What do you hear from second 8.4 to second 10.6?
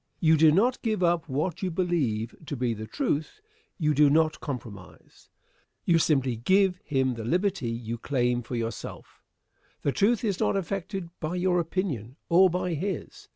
for yourself. The truth is not